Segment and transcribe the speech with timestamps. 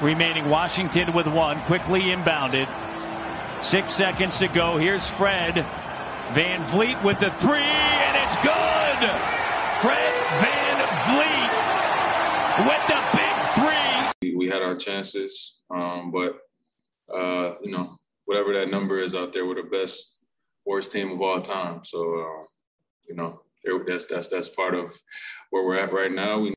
[0.00, 0.48] remaining.
[0.48, 2.68] Washington with one, quickly inbounded.
[3.62, 4.76] Six seconds to go.
[4.76, 5.54] Here's Fred
[6.32, 9.10] Van Vleet with the three, and it's good.
[9.80, 11.66] Fred Van Vleet
[12.66, 13.36] with the big
[14.20, 14.36] three.
[14.36, 16.38] We had our chances, um, but
[17.12, 20.18] uh, you know, whatever that number is out there, we're the best,
[20.64, 21.84] worst team of all time.
[21.84, 22.44] So, uh,
[23.08, 23.40] you know,
[23.86, 24.94] that's that's that's part of
[25.50, 26.40] where we're at right now.
[26.40, 26.54] We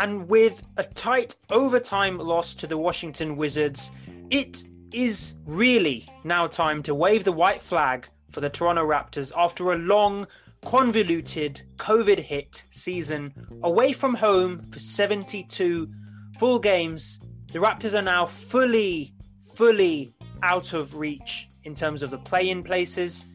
[0.00, 3.90] And with a tight overtime loss to the Washington Wizards,
[4.30, 4.62] it
[4.92, 9.76] is really now time to wave the white flag for the Toronto Raptors after a
[9.76, 10.28] long,
[10.64, 13.34] convoluted, COVID hit season
[13.64, 15.90] away from home for 72
[16.38, 17.18] full games.
[17.52, 19.12] The Raptors are now fully,
[19.56, 23.26] fully out of reach in terms of the play in places.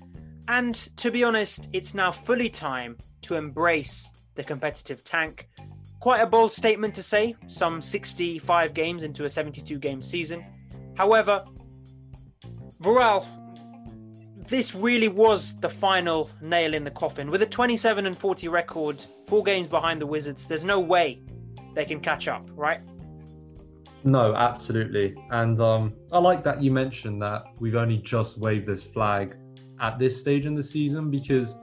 [0.47, 5.49] And to be honest, it's now fully time to embrace the competitive tank
[6.03, 10.43] Quite a bold statement to say, some 65 games into a 72 game season.
[10.97, 11.45] However,
[12.81, 13.25] Vorel,
[14.49, 17.31] this really was the final nail in the coffin.
[17.31, 21.21] With a 27 and 40 record, four games behind the Wizards, there's no way
[21.73, 22.81] they can catch up, right?
[24.03, 25.15] No, absolutely.
[25.31, 29.37] And um, I like that you mentioned that we've only just waved this flag
[29.79, 31.55] at this stage in the season because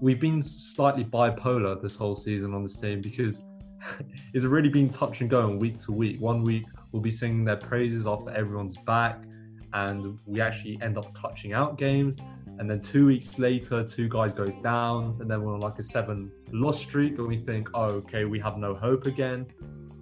[0.00, 3.44] we've been slightly bipolar this whole season on this team because
[4.32, 6.20] it's really been touch and go and week to week.
[6.20, 9.22] One week we'll be singing their praises after everyone's back,
[9.72, 12.16] and we actually end up clutching out games.
[12.58, 15.82] And then two weeks later, two guys go down, and then we're on like a
[15.82, 19.46] seven loss streak, and we think, oh, okay, we have no hope again.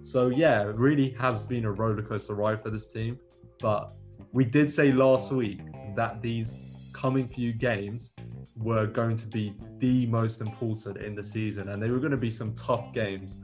[0.01, 3.19] So yeah, it really has been a rollercoaster ride for this team.
[3.59, 3.93] But
[4.31, 5.59] we did say last week
[5.95, 8.13] that these coming few games
[8.55, 12.17] were going to be the most important in the season, and they were going to
[12.17, 13.37] be some tough games.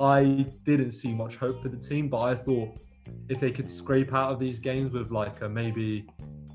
[0.00, 2.70] I didn't see much hope for the team, but I thought
[3.28, 6.06] if they could scrape out of these games with like a maybe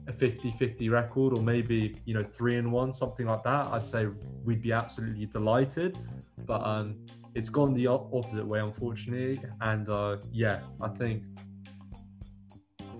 [0.08, 4.08] a 50-50 record or maybe you know three and one something like that i'd say
[4.44, 5.98] we'd be absolutely delighted.
[6.46, 6.96] But um
[7.34, 9.42] it's gone the opposite way unfortunately.
[9.62, 11.24] And uh yeah i think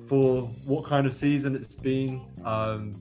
[0.08, 2.94] for what kind of season it's been um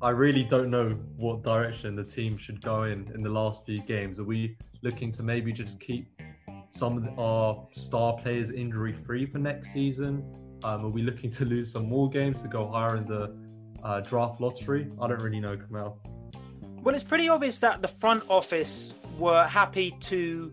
[0.00, 3.80] i really don't know what direction the team should go in in the last few
[3.82, 4.20] games.
[4.20, 6.21] Are we looking to maybe just keep
[6.72, 10.24] some of our star players injury free for next season?
[10.64, 13.36] Um, are we looking to lose some more games to go higher in the
[13.84, 14.90] uh, draft lottery?
[15.00, 15.98] I don't really know, Kamal.
[16.82, 20.52] Well, it's pretty obvious that the front office were happy to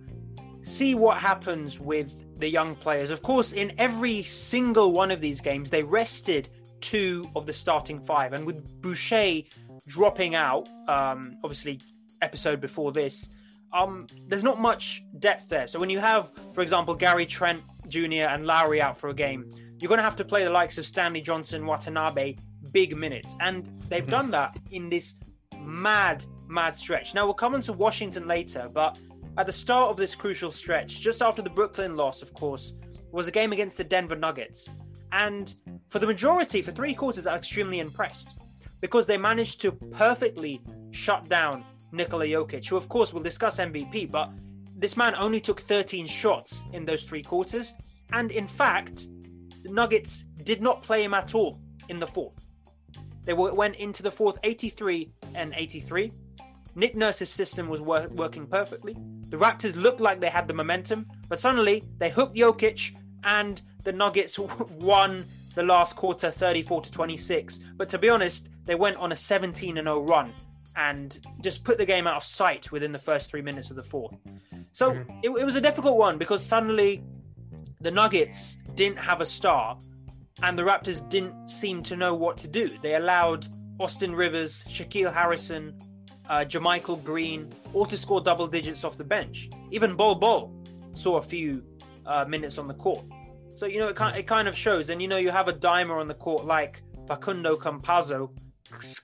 [0.61, 3.11] see what happens with the young players.
[3.11, 6.49] Of course, in every single one of these games, they rested
[6.81, 8.33] two of the starting five.
[8.33, 9.43] And with Boucher
[9.87, 11.79] dropping out, um, obviously,
[12.21, 13.29] episode before this,
[13.73, 15.67] um, there's not much depth there.
[15.67, 18.27] So when you have, for example, Gary Trent Jr.
[18.29, 20.85] and Lowry out for a game, you're going to have to play the likes of
[20.85, 22.35] Stanley Johnson, Watanabe,
[22.71, 23.35] big minutes.
[23.39, 24.31] And they've done mm-hmm.
[24.31, 25.15] that in this
[25.59, 27.13] mad, mad stretch.
[27.13, 28.97] Now, we'll come into Washington later, but
[29.37, 32.73] at the start of this crucial stretch, just after the Brooklyn loss, of course,
[33.11, 34.67] was a game against the Denver Nuggets.
[35.11, 35.55] And
[35.89, 38.29] for the majority, for three quarters, was extremely impressed
[38.81, 44.11] because they managed to perfectly shut down Nikola Jokic, who of course we'll discuss MVP,
[44.11, 44.31] but
[44.75, 47.73] this man only took 13 shots in those three quarters.
[48.13, 49.07] And in fact,
[49.63, 52.45] the Nuggets did not play him at all in the fourth.
[53.25, 56.11] They went into the fourth 83 and 83.
[56.75, 58.95] Nick Nurse's system was wor- working perfectly.
[59.29, 62.95] The Raptors looked like they had the momentum, but suddenly they hooked Jokic
[63.25, 64.39] and the Nuggets
[64.79, 67.59] won the last quarter 34 to 26.
[67.75, 70.33] But to be honest, they went on a 17 0 run
[70.75, 73.83] and just put the game out of sight within the first three minutes of the
[73.83, 74.15] fourth.
[74.71, 75.19] So mm-hmm.
[75.23, 77.03] it, it was a difficult one because suddenly
[77.81, 79.77] the Nuggets didn't have a star
[80.43, 82.77] and the Raptors didn't seem to know what to do.
[82.81, 83.47] They allowed
[83.79, 85.81] Austin Rivers, Shaquille Harrison,
[86.29, 89.49] uh, JaMychal Green all to score double digits off the bench.
[89.71, 90.53] Even Bol Bol
[90.93, 91.63] saw a few
[92.05, 93.05] uh, minutes on the court.
[93.55, 94.89] So, you know, it kind, it kind of shows.
[94.89, 98.29] And, you know, you have a dimer on the court like Facundo Campazzo,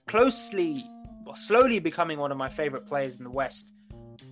[0.08, 0.86] closely
[1.34, 3.74] slowly becoming one of my favorite players in the West.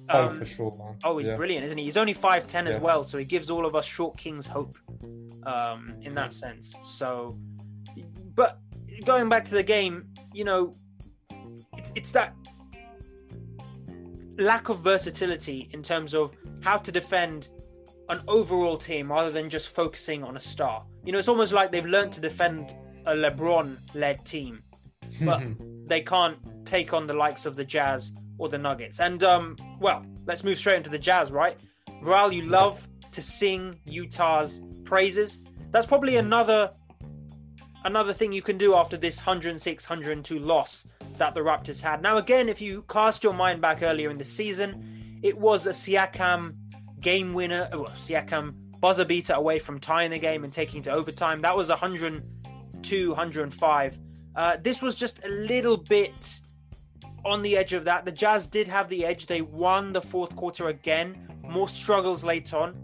[0.09, 0.97] Oh, um, oh, for sure, man.
[1.03, 1.35] Oh, he's yeah.
[1.35, 1.85] brilliant, isn't he?
[1.85, 2.69] He's only 5'10 yeah.
[2.71, 4.77] as well, so he gives all of us short kings hope
[5.45, 6.73] um, in that sense.
[6.83, 7.37] So,
[8.35, 8.59] but
[9.05, 10.73] going back to the game, you know,
[11.77, 12.35] it's, it's that
[14.37, 17.49] lack of versatility in terms of how to defend
[18.09, 20.83] an overall team rather than just focusing on a star.
[21.05, 22.75] You know, it's almost like they've learned to defend
[23.05, 24.63] a LeBron led team,
[25.21, 25.41] but
[25.87, 28.99] they can't take on the likes of the Jazz or the Nuggets.
[28.99, 31.57] And um, well, let's move straight into the Jazz, right?
[32.01, 35.39] Val, you love to sing Utah's praises.
[35.71, 36.71] That's probably another
[37.85, 40.85] another thing you can do after this 106 102 loss
[41.17, 42.01] that the Raptors had.
[42.01, 45.71] Now, again, if you cast your mind back earlier in the season, it was a
[45.71, 46.55] Siakam
[46.99, 51.41] game winner, well, Siakam buzzer beater away from tying the game and taking to overtime.
[51.41, 53.99] That was 102 105.
[54.35, 56.39] Uh, this was just a little bit
[57.25, 58.05] on the edge of that.
[58.05, 59.25] The Jazz did have the edge.
[59.25, 61.27] They won the fourth quarter again.
[61.41, 62.75] More struggles late on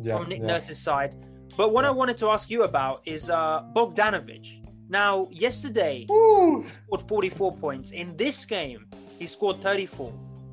[0.00, 0.46] yeah, from Nick yeah.
[0.46, 1.16] Nurse's side.
[1.56, 1.90] But what yeah.
[1.90, 4.60] I wanted to ask you about is uh, Bogdanovic.
[4.88, 6.64] Now, yesterday, Ooh.
[6.66, 7.92] he scored 44 points.
[7.92, 8.86] In this game,
[9.18, 10.12] he scored 34.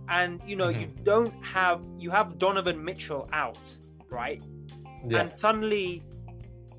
[0.09, 0.81] And, you know, mm-hmm.
[0.81, 3.59] you don't have, you have Donovan Mitchell out,
[4.09, 4.41] right?
[5.09, 6.03] And suddenly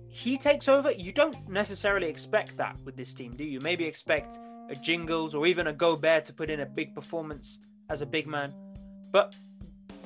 [0.09, 0.93] he takes over.
[0.93, 3.61] You don't necessarily expect that with this team, do you?
[3.61, 4.39] Maybe expect
[4.71, 8.27] a Jingles or even a Gobert to put in a big performance as a big
[8.27, 8.55] man.
[9.11, 9.35] But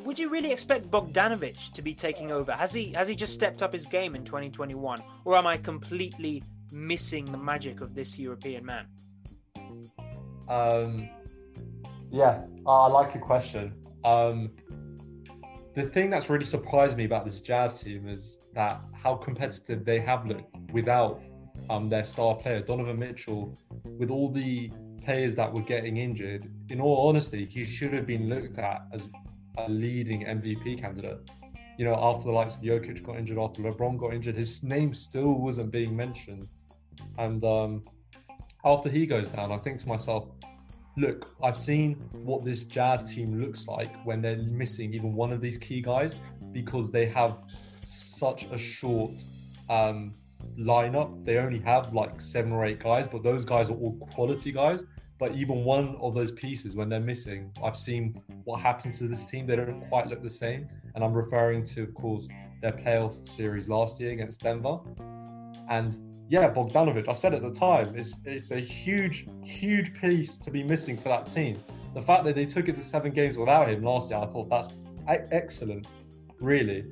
[0.05, 2.53] would you really expect Bogdanovic to be taking over?
[2.53, 6.43] Has he has he just stepped up his game in 2021, or am I completely
[6.73, 8.87] missing the magic of this European man?
[10.49, 11.09] Um,
[12.11, 13.75] yeah, I like your question.
[14.05, 14.51] Um,
[15.75, 20.01] the thing that's really surprised me about this Jazz team is that how competitive they
[20.01, 21.21] have looked without
[21.71, 24.71] um, their star player Donovan Mitchell, with all the
[25.05, 26.51] players that were getting injured.
[26.71, 29.09] In all honesty, he should have been looked at as
[29.59, 31.19] a leading MVP candidate.
[31.77, 34.95] You know, after the likes of Jokic got injured, after LeBron got injured, his name
[34.95, 36.49] still wasn't being mentioned.
[37.19, 37.85] And um,
[38.65, 40.29] after he goes down, I think to myself,
[40.97, 45.41] look, I've seen what this Jazz team looks like when they're missing even one of
[45.41, 46.17] these key guys
[46.53, 47.39] because they have
[47.83, 49.25] such a short
[49.69, 50.15] um,
[50.59, 51.25] lineup.
[51.25, 54.85] They only have like seven or eight guys, but those guys are all quality guys.
[55.19, 59.25] But even one of those pieces, when they're missing, I've seen what happens to this
[59.25, 59.47] team.
[59.47, 60.69] They don't quite look the same.
[60.95, 62.29] And I'm referring to, of course,
[62.61, 64.79] their playoff series last year against Denver.
[65.69, 65.99] And
[66.29, 70.63] yeah, Bogdanovic, I said at the time, it's, it's a huge, huge piece to be
[70.63, 71.59] missing for that team.
[71.95, 74.49] The fact that they took it to seven games without him last year, I thought
[74.51, 74.69] that's
[75.07, 75.87] excellent,
[76.41, 76.85] really.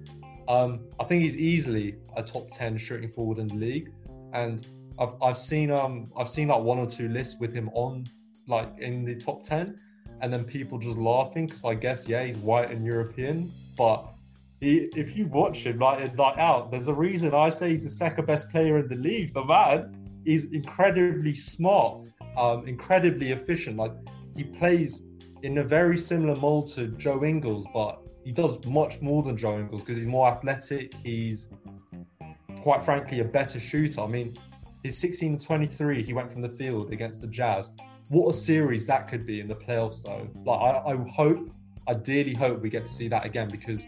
[0.49, 3.93] Um, I think he's easily a top ten shooting forward in the league,
[4.33, 4.67] and
[4.99, 8.07] I've I've seen um I've seen like one or two lists with him on
[8.49, 9.79] like in the top ten,
[10.21, 14.13] and then people just laughing because I guess yeah he's white and European, but
[14.61, 17.91] he, if you watch him like in out, there's a reason I say he's the
[17.91, 19.35] second best player in the league.
[19.35, 22.07] The man is incredibly smart,
[22.37, 23.77] um, incredibly efficient.
[23.77, 23.93] Like
[24.37, 25.03] he plays
[25.43, 29.59] in a very similar mold to Joe Ingles, but he does much more than Joe
[29.59, 30.95] Ingles because he's more athletic.
[31.03, 31.49] He's
[32.61, 34.01] quite frankly a better shooter.
[34.01, 34.37] I mean,
[34.83, 37.73] his 16 to 23, he went from the field against the Jazz.
[38.09, 40.29] What a series that could be in the playoffs, though.
[40.45, 41.51] Like, I, I hope,
[41.87, 43.87] I dearly hope we get to see that again because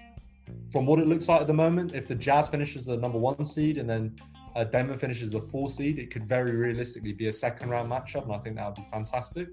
[0.72, 3.44] from what it looks like at the moment, if the Jazz finishes the number one
[3.44, 4.16] seed and then
[4.56, 8.24] uh, Denver finishes the four seed, it could very realistically be a second round matchup,
[8.24, 9.48] and I think that would be fantastic.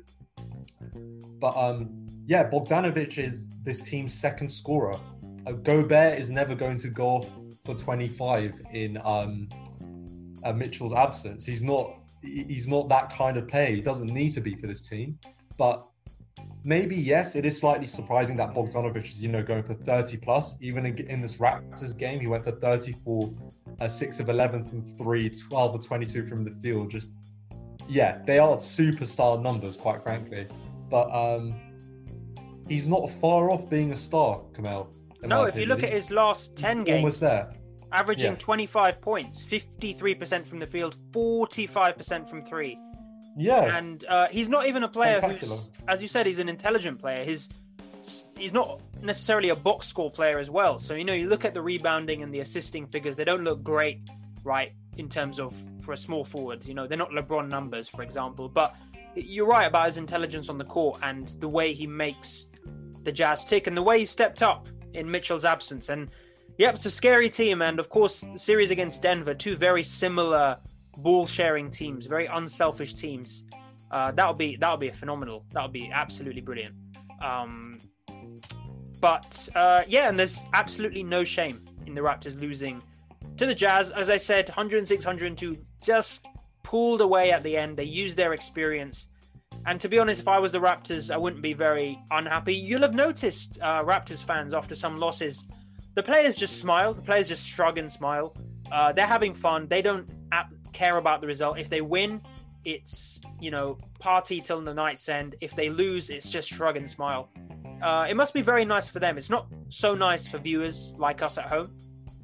[1.39, 5.00] But um, yeah, Bogdanovic is this team's second scorer.
[5.45, 7.31] Uh, Gobert is never going to go off
[7.65, 9.50] for 25 in um,
[10.44, 11.45] uh, Mitchell's absence.
[11.45, 11.97] He's not.
[12.23, 13.75] He's not that kind of player.
[13.75, 15.18] He doesn't need to be for this team.
[15.57, 15.88] But
[16.63, 20.56] maybe yes, it is slightly surprising that Bogdanovic is you know going for 30 plus.
[20.61, 23.33] Even in, in this Raptors game, he went for 34,
[23.80, 26.92] uh, six of 11 from three, 12 of 22 from the field.
[26.92, 27.13] Just
[27.90, 30.47] yeah, they are superstar numbers, quite frankly.
[30.90, 31.56] But um,
[32.71, 34.90] he's not far off being a star, Kamel.
[35.23, 37.54] No, if you look at his last 10 games, almost there.
[37.92, 38.37] Averaging yeah.
[38.37, 42.78] 25 points, 53% from the field, 45% from three.
[43.37, 43.78] Yeah.
[43.78, 47.23] And uh, he's not even a player who's, as you said, he's an intelligent player.
[47.23, 47.49] He's
[48.35, 50.80] he's not necessarily a box score player as well.
[50.80, 53.63] So you know, you look at the rebounding and the assisting figures; they don't look
[53.63, 54.01] great,
[54.44, 54.73] right?
[54.97, 58.49] In terms of for a small forward, you know, they're not LeBron numbers, for example.
[58.49, 58.75] But
[59.16, 62.47] you're right about his intelligence on the court and the way he makes
[63.03, 65.89] the Jazz tick and the way he stepped up in Mitchell's absence.
[65.89, 66.09] And
[66.57, 67.61] yep, it's a scary team.
[67.61, 70.57] And of course, the series against Denver, two very similar
[70.97, 73.45] ball sharing teams, very unselfish teams.
[73.89, 75.45] Uh, that'll be that'll be phenomenal.
[75.51, 76.75] That'll be absolutely brilliant.
[77.21, 77.79] Um,
[78.99, 82.81] but uh, yeah, and there's absolutely no shame in the Raptors losing
[83.37, 83.91] to the Jazz.
[83.91, 86.29] As I said, 106, 102, just
[86.63, 87.75] pulled away at the end.
[87.75, 89.07] They used their experience.
[89.65, 92.56] And to be honest, if I was the Raptors, I wouldn't be very unhappy.
[92.56, 95.45] You'll have noticed, uh, Raptors fans, after some losses,
[95.95, 96.94] the players just smile.
[96.94, 98.35] The players just shrug and smile.
[98.71, 99.68] Uh, they're having fun.
[99.68, 100.09] They don't
[100.73, 101.59] care about the result.
[101.59, 102.21] If they win,
[102.63, 105.35] it's you know, party till the night's end.
[105.41, 107.30] If they lose, it's just shrug and smile.
[107.81, 109.18] Uh, it must be very nice for them.
[109.18, 111.75] It's not so nice for viewers like us at home,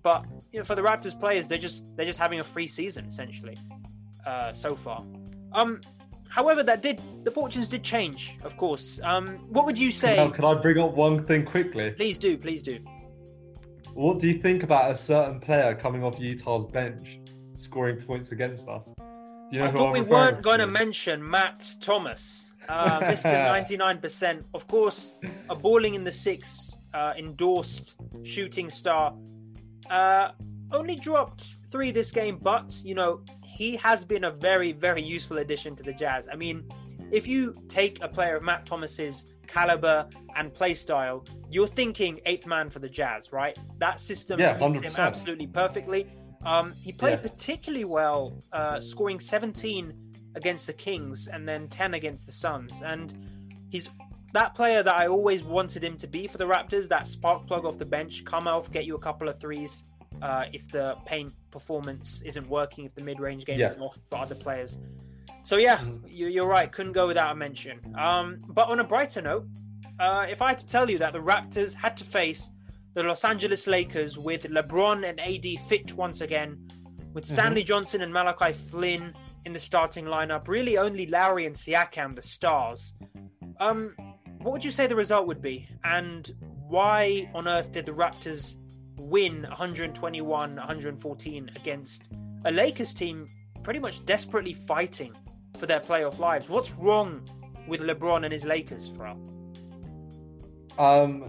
[0.04, 3.06] but you know, for the Raptors players, they're just they're just having a free season
[3.06, 3.58] essentially
[4.26, 5.04] uh, so far.
[5.54, 5.82] Um,
[6.30, 9.00] however, that did the fortunes did change, of course.
[9.04, 10.16] Um, what would you say?
[10.16, 11.92] Now, can I bring up one thing quickly?
[11.92, 12.80] Please do, please do.
[13.94, 17.20] What do you think about a certain player coming off Utah's bench,
[17.58, 18.94] scoring points against us?
[19.50, 23.32] Do you know I thought I'm we weren't going to mention Matt Thomas, uh, Mr.
[23.70, 24.44] 99%.
[24.54, 25.16] Of course,
[25.50, 29.16] a balling in the six uh, endorsed shooting star.
[29.90, 30.30] Uh,
[30.72, 33.22] only dropped three this game, but, you know,
[33.58, 36.28] he has been a very, very useful addition to the Jazz.
[36.32, 36.64] I mean,
[37.12, 42.46] if you take a player of Matt Thomas's caliber and play style, you're thinking eighth
[42.46, 43.58] man for the Jazz, right?
[43.80, 45.00] That system Yeah, fits him 100%.
[45.00, 46.06] absolutely perfectly.
[46.46, 47.30] Um, he played Yeah.
[47.30, 49.92] particularly well, uh, scoring 17
[50.36, 52.84] against the Kings and then 10 against the Suns.
[52.84, 53.12] And
[53.70, 53.90] he's
[54.34, 56.88] that player that I always wanted him to be for the Raptors.
[56.90, 59.84] That spark plug off the bench, come off, get you a couple of threes.
[60.22, 63.68] Uh, if the paint performance isn't working, if the mid-range game Yeah.
[63.68, 64.78] is off for other players.
[65.44, 66.02] So yeah, Mhm.
[66.10, 66.72] you, you're right.
[66.72, 67.80] Couldn't go without a mention.
[67.98, 69.46] Um, but on a brighter note,
[70.00, 72.52] uh, if I had to tell you that the Raptors had to face
[72.94, 76.68] the Los Angeles Lakers with LeBron and AD fit once again,
[77.14, 79.14] with Stanley Johnson and Malachi Flynn
[79.46, 82.96] in the starting lineup, really only Lowry and Siakam the stars.
[83.60, 83.96] Um,
[84.40, 86.30] what would you say the result would be, and
[86.68, 88.58] why on earth did the Raptors
[88.98, 92.10] win 121 114 against
[92.46, 93.30] a Lakers team
[93.64, 95.16] pretty much desperately fighting
[95.58, 96.50] for their playoff lives?
[96.50, 97.28] What's wrong
[97.68, 99.20] with LeBron and his Lakers, Pharrell?
[100.78, 101.26] Um,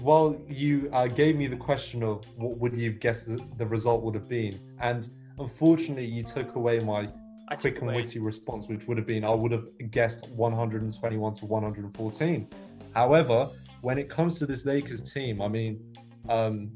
[0.00, 4.02] well, you uh, gave me the question of what would you guess the, the result
[4.02, 7.08] would have been, and unfortunately, you took away my
[7.48, 11.34] I quick and away- witty response, which would have been I would have guessed 121
[11.34, 12.48] to 114.
[12.94, 13.50] However,
[13.80, 15.80] when it comes to this Lakers team, I mean,
[16.28, 16.70] um,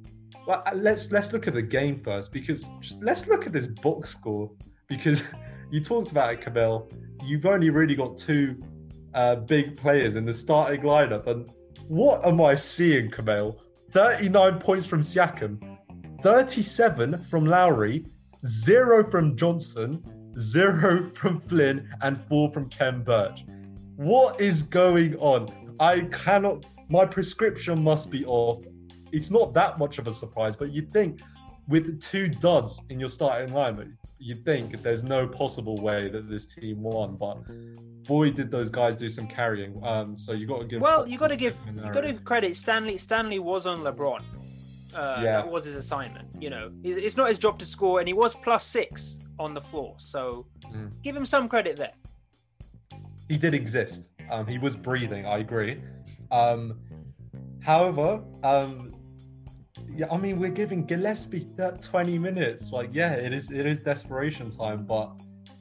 [0.47, 2.69] well, uh, let's let's look at the game first because
[3.01, 4.51] let's look at this box score
[4.89, 5.25] because
[5.71, 6.89] you talked about it, Camille.
[7.25, 8.63] You've only really got two
[9.15, 11.51] uh, big players in the starting lineup, and
[11.89, 13.61] what am I seeing, Camille?
[13.91, 15.79] 39 points from Siakam,
[16.23, 18.07] 37 from Lowry,
[18.47, 20.03] zero from Johnson,
[20.39, 23.45] zero from Flynn, and four from Khem Birch.
[23.97, 25.77] What is going on?
[25.79, 26.67] I cannot.
[26.89, 28.65] My prescription must be off.
[29.13, 31.21] It's not that much of a surprise, but you'd think
[31.69, 36.47] with two duds in your starting lineup, you'd think there's no possible way that this
[36.47, 37.17] team won.
[37.17, 37.39] But
[38.07, 39.83] boy, did those guys do some carrying.
[39.85, 40.81] Um, so you got to give.
[40.81, 42.57] Well, you got to give you got to give credit.
[42.57, 44.23] Stanley Stanley was on LeBron.
[44.95, 45.43] Uh, Yeah.
[45.43, 46.29] That was his assignment.
[46.41, 49.55] You know, It's- it's not his job to score, and he was plus six on
[49.55, 49.95] the floor.
[49.99, 50.91] So Mm.
[51.03, 51.93] give him some credit there.
[53.29, 54.11] he did exist.
[54.31, 55.25] Um, he was breathing.
[55.25, 55.81] I agree.
[56.31, 56.79] Um,
[57.63, 58.93] however, um,
[59.97, 62.73] yeah, I mean, we're giving Gillespie that 20 minutes.
[62.73, 64.85] Like, yeah, it is it is desperation time.
[64.85, 65.13] But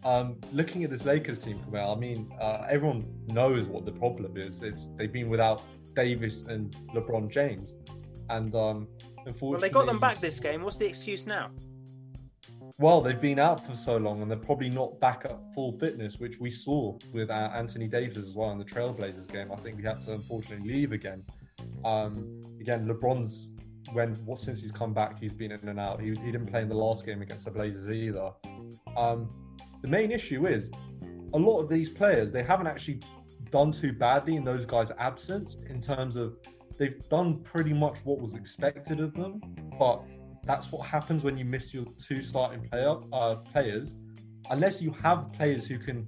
[0.03, 4.37] um, looking at this Lakers team, Kamal, I mean, uh, everyone knows what the problem
[4.37, 4.61] is.
[4.61, 5.61] It's they've been without
[5.95, 7.75] Davis and LeBron James,
[8.29, 8.87] and um,
[9.25, 10.63] unfortunately, Well, they got them back this game.
[10.63, 11.51] What's the excuse now?
[12.81, 16.17] well, they've been out for so long, and they're probably not back at full fitness,
[16.17, 19.51] which we saw with uh, Anthony Davis as well in the Trailblazers game.
[19.51, 21.23] I think we had to unfortunately leave again.
[21.85, 23.49] Um, again, LeBron's
[23.93, 26.01] when what since he's come back, he's been in and out.
[26.01, 28.31] He, he didn't play in the last game against the Blazers either.
[28.95, 29.29] Um,
[29.81, 30.71] the main issue is
[31.33, 32.99] a lot of these players they haven't actually
[33.49, 36.37] done too badly in those guys' absence in terms of
[36.77, 39.41] they've done pretty much what was expected of them,
[39.77, 40.03] but
[40.43, 43.95] that's what happens when you miss your two starting player uh, players.
[44.49, 46.07] Unless you have players who can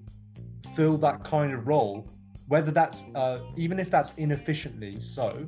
[0.75, 2.09] fill that kind of role,
[2.47, 5.45] whether that's uh, even if that's inefficiently so,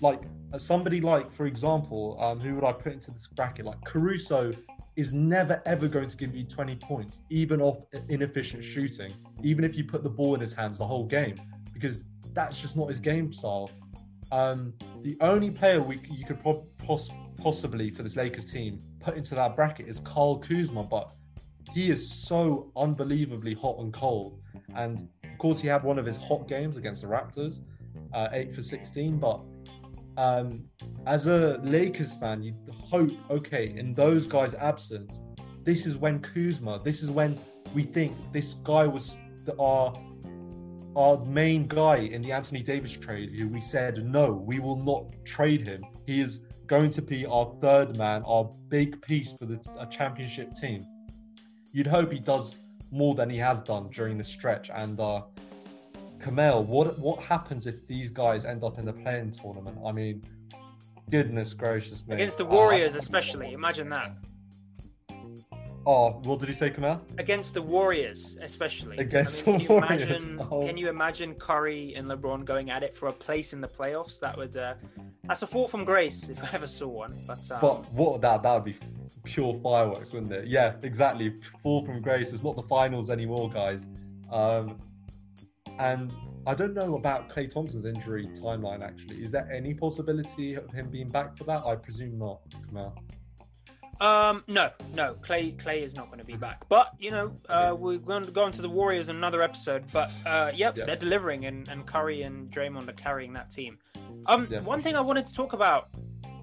[0.00, 0.20] like
[0.58, 3.64] somebody like, for example, um, who would I put into this bracket?
[3.64, 4.52] Like Caruso
[4.96, 7.78] is never ever going to give you 20 points, even off
[8.08, 11.34] inefficient shooting, even if you put the ball in his hands the whole game,
[11.72, 13.70] because that's just not his game style.
[14.30, 19.16] Um, the only player we you could pro- pos- possibly for this Lakers team put
[19.16, 21.12] into that bracket is Kyle Kuzma, but
[21.72, 24.40] he is so unbelievably hot and cold.
[24.74, 27.60] And of course, he had one of his hot games against the Raptors,
[28.12, 29.18] uh, eight for 16.
[29.18, 29.40] But
[30.16, 30.64] um,
[31.06, 35.22] as a Lakers fan, you hope, okay, in those guys' absence,
[35.62, 37.38] this is when Kuzma, this is when
[37.74, 39.94] we think this guy was the, our
[40.94, 45.06] our main guy in the Anthony Davis trade, who we said no, we will not
[45.24, 45.82] trade him.
[46.06, 50.52] He is going to be our third man, our big piece for the a championship
[50.52, 50.84] team.
[51.72, 52.56] You'd hope he does
[52.90, 54.70] more than he has done during the stretch.
[54.70, 55.22] And uh,
[56.22, 59.76] Kamel, what what happens if these guys end up in the playing tournament?
[59.84, 60.22] I mean,
[61.10, 62.14] goodness gracious me!
[62.14, 63.52] Against the Warriors, uh, especially.
[63.52, 64.14] Imagine that.
[65.84, 67.04] Oh, what did he say, Kamel?
[67.18, 68.98] Against the Warriors, especially.
[68.98, 70.26] Against I mean, the Warriors.
[70.26, 70.64] Imagine, oh.
[70.64, 74.20] Can you imagine Curry and LeBron going at it for a place in the playoffs?
[74.20, 74.74] That would uh,
[75.24, 77.18] that's a fall from grace if I ever saw one.
[77.26, 77.58] But um...
[77.60, 78.76] but what that that would be
[79.24, 80.46] pure fireworks, wouldn't it?
[80.46, 81.34] Yeah, exactly.
[81.62, 82.32] Fall from grace.
[82.32, 83.88] It's not the finals anymore, guys.
[84.30, 84.78] Um,
[85.82, 88.82] and I don't know about Klay Thompson's injury timeline.
[88.82, 91.64] Actually, is there any possibility of him being back for that?
[91.66, 92.40] I presume not.
[92.68, 92.94] Kamel.
[94.00, 95.14] Um, no, no.
[95.14, 96.68] Klay Klay is not going to be back.
[96.68, 99.84] But you know, uh, we're going to go into the Warriors in another episode.
[99.92, 100.84] But uh, yep, yeah.
[100.84, 103.78] they're delivering, and, and Curry and Draymond are carrying that team.
[104.26, 104.60] Um, yeah.
[104.60, 105.88] one thing I wanted to talk about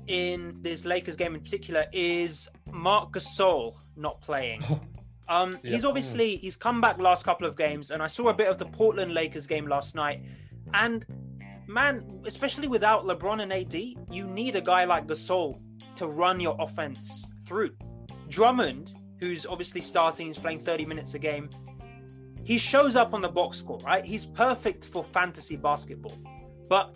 [0.08, 4.64] in this Lakers game in particular is Marc Gasol not playing.
[5.30, 5.72] Um, yeah.
[5.72, 8.58] he's obviously he's come back last couple of games, and I saw a bit of
[8.58, 10.24] the Portland Lakers game last night,
[10.74, 11.06] and
[11.68, 13.76] man, especially without LeBron and AD,
[14.12, 15.60] you need a guy like Gasol
[15.96, 17.76] to run your offense through.
[18.28, 21.50] Drummond, who's obviously starting, he's playing 30 minutes a game.
[22.44, 24.04] He shows up on the box score, right?
[24.04, 26.18] He's perfect for fantasy basketball.
[26.68, 26.96] But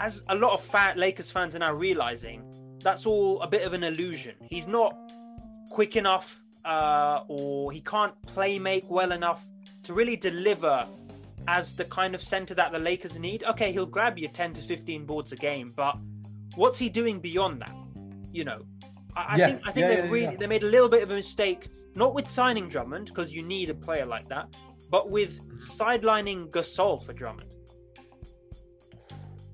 [0.00, 2.42] as a lot of fat Lakers fans are now realizing,
[2.82, 4.34] that's all a bit of an illusion.
[4.48, 4.96] He's not
[5.70, 9.44] quick enough uh, or he can't play make well enough
[9.82, 10.86] to really deliver
[11.46, 13.44] as the kind of center that the Lakers need.
[13.44, 15.96] Okay, he'll grab you 10 to 15 boards a game, but
[16.54, 17.74] what's he doing beyond that?
[18.32, 18.62] You know,
[19.16, 19.46] I, yeah.
[19.46, 21.14] I think I think yeah, they yeah, really they made a little bit of a
[21.14, 24.48] mistake, not with signing Drummond because you need a player like that,
[24.90, 27.50] but with sidelining Gasol for Drummond.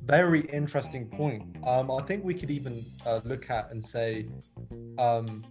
[0.05, 1.57] Very interesting point.
[1.65, 4.27] Um, I think we could even uh, look at and say,
[4.99, 5.45] um,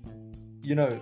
[0.62, 1.00] you know,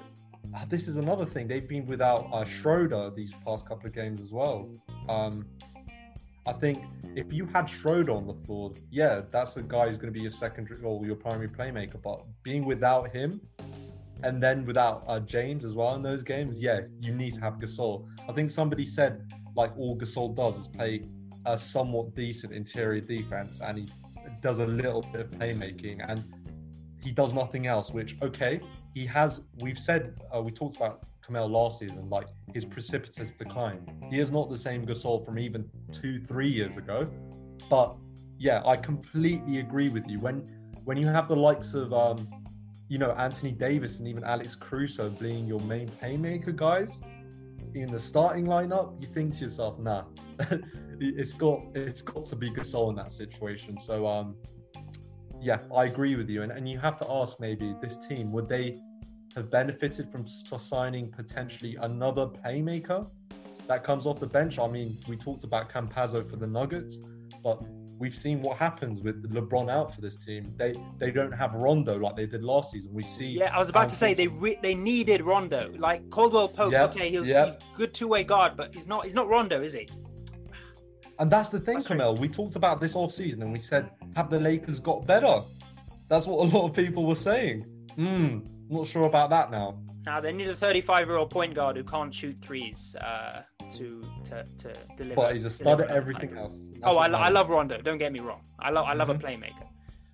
[0.70, 1.48] this is another thing.
[1.48, 4.70] They've been without uh, Schroeder these past couple of games as well.
[5.10, 5.46] Um,
[6.46, 6.84] I think
[7.16, 10.22] if you had Schroeder on the floor, yeah, that's a guy who's going to be
[10.22, 12.02] your secondary or your primary playmaker.
[12.02, 13.42] But being without him,
[14.24, 17.56] and then without uh, James as well in those games, yeah, you need to have
[17.56, 18.08] Gasol.
[18.28, 21.04] I think somebody said like all Gasol does is play
[21.46, 23.88] a somewhat decent interior defense, and he
[24.42, 26.24] does a little bit of playmaking, and
[27.04, 27.92] he does nothing else.
[27.92, 28.62] Which okay,
[28.98, 29.42] he has.
[29.62, 33.82] We've said uh, we talked about Kamel last season, like his precipitous decline.
[34.10, 37.08] He is not the same Gasol from even two, three years ago.
[37.70, 37.96] But
[38.40, 40.20] yeah, I completely agree with you.
[40.20, 40.38] When
[40.86, 42.28] when you have the likes of um,
[42.90, 47.02] you know, Anthony Davis and even Alex Caruso being your main playmaker guys
[47.76, 50.06] in the starting lineup, you think to yourself, nah,
[51.00, 53.78] it's got it's got to be Gasol in that situation.
[53.78, 54.36] So um
[55.40, 56.42] yeah, I agree with you.
[56.42, 58.80] And and you have to ask maybe this team, would they
[59.38, 63.08] have benefited from signing potentially another playmaker
[63.68, 64.58] that comes off the bench.
[64.60, 67.00] I mean, we talked about Campazzo for the Nuggets,
[67.44, 67.62] but
[68.00, 70.54] we've seen what happens with LeBron out for this team.
[70.58, 72.94] They they don't have Rondo like they did last season.
[72.94, 73.28] We see.
[73.28, 75.72] Yeah, I was about to say they re- they needed Rondo.
[75.78, 77.46] Like Caldwell Pope, yep, okay, he's, yep.
[77.46, 79.88] he's good two way guard, but he's not he's not Rondo, is he?
[81.20, 82.16] And that's the thing, that's Kamel.
[82.16, 85.42] We talked about this off season, and we said, have the Lakers got better?
[86.10, 87.66] That's what a lot of people were saying.
[87.96, 88.40] Hmm.
[88.70, 89.80] Not sure about that now.
[90.06, 94.04] Now they need a 35 year old point guard who can't shoot threes uh, to,
[94.26, 95.16] to to deliver.
[95.16, 96.40] But he's a stud at everything like.
[96.40, 96.60] else.
[96.72, 97.82] That's oh, I, I love Rondo.
[97.82, 98.42] Don't get me wrong.
[98.60, 99.26] I love I love mm-hmm.
[99.26, 99.68] a playmaker.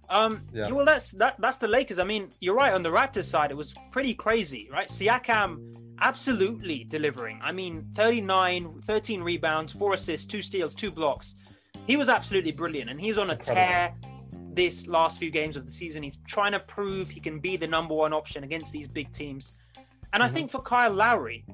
[0.09, 0.69] Um, yeah.
[0.69, 1.35] well, that's that.
[1.39, 1.99] That's the Lakers.
[1.99, 2.73] I mean, you're right.
[2.73, 4.87] On the Raptors side, it was pretty crazy, right?
[4.87, 7.39] Siakam absolutely delivering.
[7.41, 11.35] I mean, 39, 13 rebounds, four assists, two steals, two blocks.
[11.87, 13.55] He was absolutely brilliant, and he's on a Incredible.
[13.55, 13.95] tear
[14.55, 16.03] this last few games of the season.
[16.03, 19.53] He's trying to prove he can be the number one option against these big teams.
[19.75, 20.21] And mm-hmm.
[20.21, 21.45] I think for Kyle Lowry,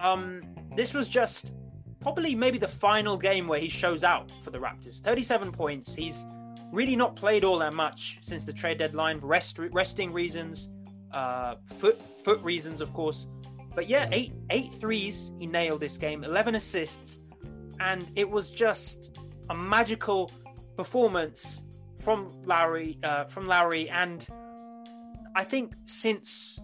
[0.00, 0.42] um,
[0.76, 1.54] this was just
[2.00, 5.00] probably maybe the final game where he shows out for the Raptors.
[5.00, 5.94] 37 points.
[5.94, 6.26] He's
[6.72, 10.68] really not played all that much since the trade deadline, rest, resting reasons,
[11.12, 13.26] uh, foot foot reasons, of course.
[13.74, 17.20] But yeah, eight eight threes he nailed this game, 11 assists,
[17.80, 19.18] and it was just
[19.50, 20.30] a magical
[20.76, 21.64] performance
[22.02, 24.26] from Lowry, uh, from Lowry, and
[25.36, 26.60] I think since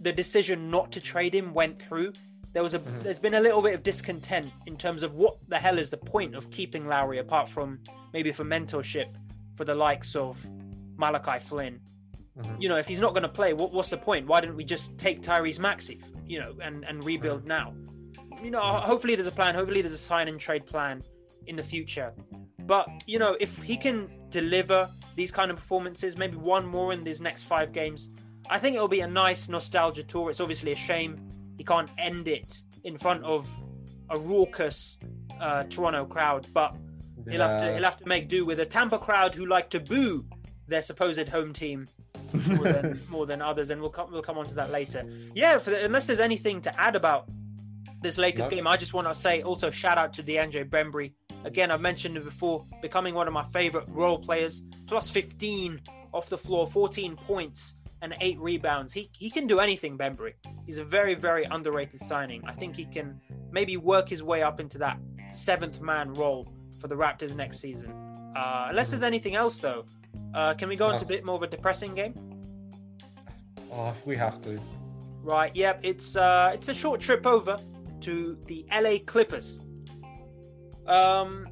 [0.00, 2.12] the decision not to trade him went through,
[2.52, 3.00] there was a mm-hmm.
[3.00, 5.96] there's been a little bit of discontent in terms of what the hell is the
[5.96, 7.78] point of keeping Lowry apart from
[8.12, 9.08] maybe for mentorship
[9.56, 10.44] for the likes of
[10.96, 11.80] Malachi Flynn.
[12.38, 12.60] Mm-hmm.
[12.60, 14.26] You know, if he's not going to play, what, what's the point?
[14.26, 17.48] Why didn't we just take Tyrese Maxey, you know, and and rebuild mm-hmm.
[17.48, 17.74] now?
[18.42, 19.54] You know, hopefully there's a plan.
[19.54, 21.02] Hopefully there's a sign and trade plan
[21.46, 22.12] in the future.
[22.66, 24.08] But you know, if he can
[24.40, 28.10] deliver these kind of performances, maybe one more in these next five games,
[28.50, 30.28] I think it'll be a nice nostalgia tour.
[30.30, 31.18] It's obviously a shame
[31.56, 33.48] he can't end it in front of
[34.10, 34.98] a raucous
[35.40, 36.76] uh, Toronto crowd, but
[37.30, 39.80] he'll have to he'll have to make do with a Tampa crowd who like to
[39.80, 40.24] boo
[40.66, 41.88] their supposed home team
[42.48, 45.04] more than more than others, and we'll come we'll come on to that later.
[45.34, 47.28] Yeah, for the, unless there's anything to add about
[48.02, 48.56] this Lakers No.
[48.56, 51.12] game, I just want to say also shout out to DeAndre Bembry.
[51.44, 54.64] Again, I've mentioned it before, becoming one of my favorite role players.
[54.86, 55.80] Plus 15
[56.12, 58.92] off the floor, 14 points and eight rebounds.
[58.92, 60.34] He he can do anything, Bembry.
[60.66, 62.42] He's a very very underrated signing.
[62.46, 64.98] I think he can maybe work his way up into that
[65.30, 67.90] seventh man role for the Raptors next season.
[68.36, 69.86] Uh, unless there's anything else though,
[70.34, 72.14] uh, can we go into a bit more of a depressing game?
[73.72, 74.60] Oh, if we have to.
[75.22, 75.54] Right.
[75.56, 75.80] Yep.
[75.82, 77.58] It's uh, it's a short trip over
[78.02, 79.60] to the LA Clippers.
[80.86, 81.48] Um,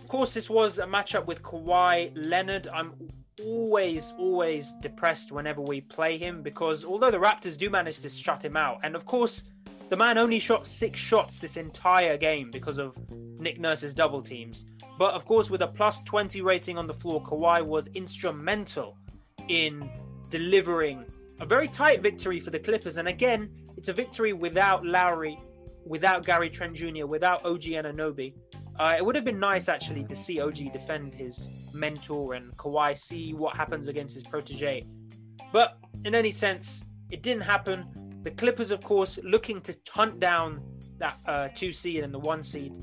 [0.00, 2.68] of course, this was a matchup with Kawhi Leonard.
[2.68, 2.92] I'm
[3.42, 8.44] always, always depressed whenever we play him because although the Raptors do manage to shut
[8.44, 9.44] him out, and of course,
[9.90, 12.96] the man only shot six shots this entire game because of
[13.38, 14.66] Nick Nurse's double teams.
[14.98, 18.96] But of course, with a plus 20 rating on the floor, Kawhi was instrumental
[19.48, 19.90] in
[20.30, 21.04] delivering
[21.40, 22.96] a very tight victory for the Clippers.
[22.96, 25.38] And again, it's a victory without Lowry,
[25.84, 28.34] without Gary Trent Jr., without OG Anunoby.
[28.78, 32.96] Uh, it would have been nice actually to see OG defend his mentor and Kawhi
[32.96, 34.84] see what happens against his protege.
[35.52, 38.20] But in any sense, it didn't happen.
[38.24, 40.60] The Clippers, of course, looking to hunt down
[40.98, 42.76] that uh, two seed and the one seed,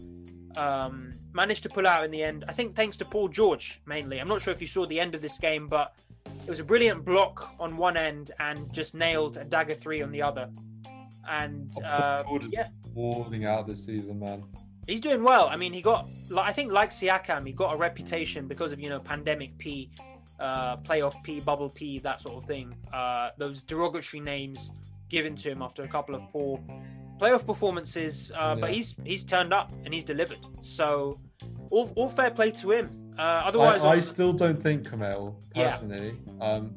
[0.55, 2.45] um, managed to pull out in the end.
[2.47, 4.19] I think thanks to Paul George mainly.
[4.19, 6.63] I'm not sure if you saw the end of this game, but it was a
[6.63, 10.49] brilliant block on one end and just nailed a dagger three on the other.
[11.29, 14.43] And uh, Paul George is yeah, balling out this season, man.
[14.87, 15.47] He's doing well.
[15.47, 18.79] I mean, he got, like, I think, like Siakam, he got a reputation because of
[18.79, 19.89] you know pandemic P,
[20.39, 22.75] uh, playoff P, bubble P, that sort of thing.
[22.93, 24.71] Uh, those derogatory names
[25.09, 26.59] given to him after a couple of poor
[27.19, 28.31] playoff performances.
[28.35, 30.39] Uh, But he's he's turned up and he's delivered.
[30.61, 31.19] So
[31.69, 33.13] all, all fair play to him.
[33.19, 35.69] Uh, otherwise, I, I still don't think Kamel, Yeah.
[35.69, 36.17] personally.
[36.39, 36.75] Um,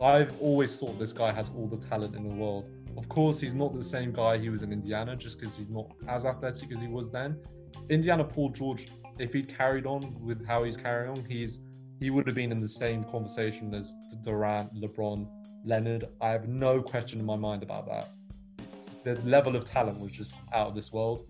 [0.00, 2.66] I've always thought this guy has all the talent in the world.
[2.96, 5.90] Of course, he's not the same guy he was in Indiana just because he's not
[6.08, 7.38] as athletic as he was then.
[7.88, 11.60] Indiana Paul George, if he'd carried on with how he's carrying on, he's
[12.00, 15.28] he would have been in the same conversation as Durant, LeBron,
[15.64, 16.06] Leonard.
[16.20, 18.10] I have no question in my mind about that.
[19.04, 21.26] The level of talent was just out of this world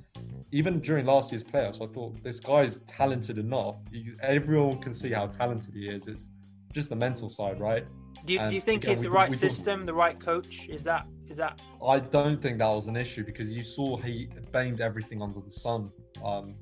[0.53, 3.77] even during last year's playoffs, I thought this guy's talented enough.
[3.91, 6.07] He, everyone can see how talented he is.
[6.07, 6.29] It's
[6.73, 7.87] just the mental side, right?
[8.25, 10.69] do, you, do you think again, we the right talk- system, the right coach?
[10.69, 14.29] Is that is that I don't think that was an issue because you saw he
[14.53, 15.91] blamed everything under the sun
[16.25, 16.55] um,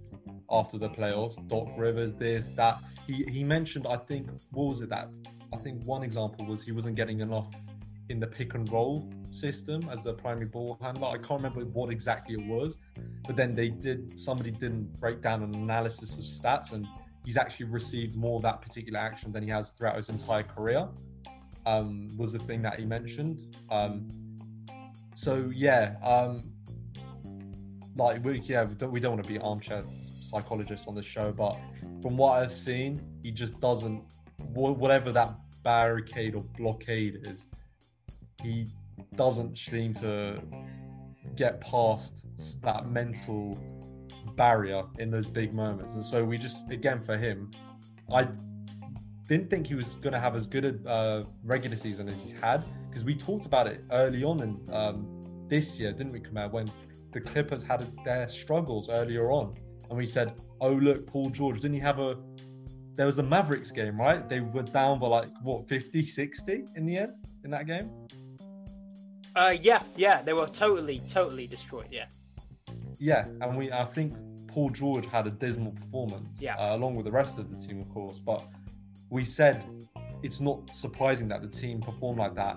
[0.50, 1.36] after the playoffs.
[1.48, 2.78] Doc Rivers, this, that.
[3.06, 5.08] He he mentioned, I think, what was it that?
[5.52, 7.50] I think one example was he wasn't getting enough
[8.08, 11.08] in the pick and roll system as the primary ball handler.
[11.08, 12.78] I can't remember what exactly it was,
[13.26, 14.18] but then they did.
[14.18, 16.86] Somebody didn't break down an analysis of stats, and
[17.24, 20.88] he's actually received more of that particular action than he has throughout his entire career.
[21.66, 23.54] Um, was the thing that he mentioned.
[23.70, 24.08] Um,
[25.14, 26.50] so yeah, um,
[27.96, 29.84] like we yeah we don't, we don't want to be armchair
[30.20, 31.58] psychologists on this show, but
[32.00, 34.02] from what I've seen, he just doesn't
[34.54, 37.46] whatever that barricade or blockade is,
[38.42, 38.66] he
[39.16, 40.40] doesn't seem to
[41.36, 42.26] get past
[42.62, 43.58] that mental
[44.40, 47.50] barrier in those big moments, and so we just again for him,
[48.10, 48.26] I
[49.28, 52.32] didn't think he was going to have as good a uh, regular season as he's
[52.40, 56.48] had because we talked about it early on in um, this year, didn't we, Kamal,
[56.48, 56.72] when
[57.12, 59.54] the Clippers had their struggles earlier on,
[59.90, 62.16] and we said, "Oh look, Paul George, didn't he have a?"
[62.96, 64.26] There was the Mavericks game, right?
[64.26, 67.12] They were down by like what 50, 60 in the end
[67.44, 67.90] in that game.
[69.36, 71.88] Uh, yeah, yeah, they were totally, totally destroyed.
[71.90, 72.06] Yeah,
[72.98, 74.14] Yeah, and we I think
[74.50, 76.56] Paul George had a dismal performance, Yeah.
[76.56, 78.18] uh, along with the rest of the team, of course.
[78.18, 78.44] But
[79.10, 79.64] we said
[80.22, 82.56] it's not surprising that the team performed like that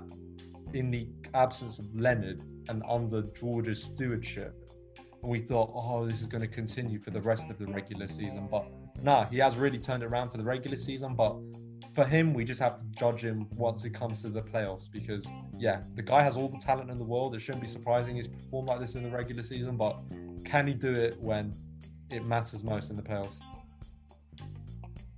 [0.73, 4.53] in the absence of Leonard and under George's stewardship.
[5.21, 8.07] And we thought, oh, this is going to continue for the rest of the regular
[8.07, 8.47] season.
[8.51, 8.65] But
[9.01, 11.15] nah, he has really turned around for the regular season.
[11.15, 11.35] But
[11.93, 15.27] for him, we just have to judge him once it comes to the playoffs because,
[15.57, 17.35] yeah, the guy has all the talent in the world.
[17.35, 19.77] It shouldn't be surprising he's performed like this in the regular season.
[19.77, 19.99] But
[20.43, 21.55] can he do it when
[22.09, 23.39] it matters most in the playoffs?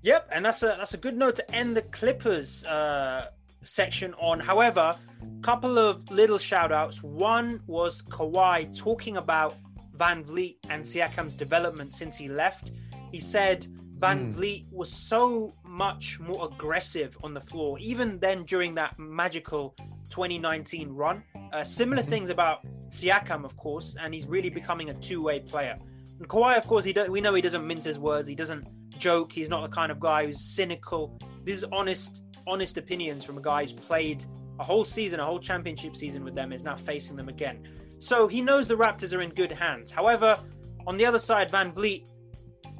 [0.01, 3.29] Yep, and that's a that's a good note to end the Clippers uh,
[3.63, 4.39] section on.
[4.39, 4.95] However,
[5.41, 7.01] couple of little shout outs.
[7.01, 9.55] One was Kawhi talking about
[9.95, 12.73] Van Vleet and Siakam's development since he left.
[13.11, 13.65] He said
[13.97, 14.33] Van.
[14.33, 19.75] Vleet was so much more aggressive on the floor, even then during that magical
[20.09, 21.23] 2019 run.
[21.53, 22.07] Uh, similar Mhm.
[22.07, 25.79] things about Siakam, of course, and he's really becoming a two-way player.
[26.19, 28.27] And Kawhi, of course, he do- we know he doesn't mince his words.
[28.27, 28.65] He doesn't
[28.97, 29.31] joke.
[29.31, 31.17] He's not the kind of guy who's cynical.
[31.43, 34.23] This is honest, honest opinions from a guy who's played
[34.59, 37.67] a whole season, a whole championship season with them, is now facing them again.
[37.99, 39.91] So he knows the Raptors are in good hands.
[39.91, 40.39] However,
[40.87, 42.05] on the other side, Van Vleet